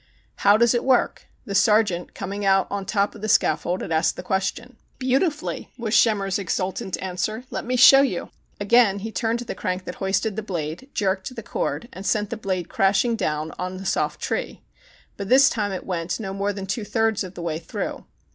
"How 0.37 0.57
does 0.57 0.73
it 0.73 0.83
work?" 0.83 1.27
The 1.45 1.53
sergeant, 1.53 2.15
com 2.15 2.33
ing 2.33 2.43
out 2.43 2.65
on 2.71 2.87
top 2.87 3.11
the 3.11 3.29
scaffold, 3.29 3.81
had 3.83 3.91
asked 3.91 4.15
the 4.15 4.23
ques 4.23 4.45
tion. 4.51 4.77
"Beautifully," 4.97 5.69
was 5.77 5.93
Schemmer's 5.95 6.39
exultant 6.39 6.99
answer. 6.99 7.43
"Let 7.51 7.65
me 7.65 7.75
show 7.75 8.01
you." 8.01 8.31
Again 8.59 8.97
he 9.05 9.11
turned 9.11 9.41
the 9.41 9.53
crank 9.53 9.85
that 9.85 9.93
hoisted 10.01 10.35
the 10.35 10.41
blade, 10.41 10.89
jerked 10.95 11.35
the 11.35 11.43
cord, 11.43 11.87
and 11.93 12.03
sent 12.03 12.31
the 12.31 12.35
blade 12.37 12.67
crash 12.67 13.05
ing 13.05 13.15
down 13.15 13.51
on 13.59 13.77
the 13.77 13.85
soft 13.85 14.19
tree. 14.19 14.63
But 15.17 15.29
this 15.29 15.49
time 15.51 15.71
it 15.71 15.85
went 15.85 16.19
no 16.19 16.33
more 16.33 16.51
than 16.51 16.65
two 16.65 16.83
thirds 16.83 17.23
of 17.23 17.35
the 17.35 17.43
way 17.43 17.59
through. 17.59 18.05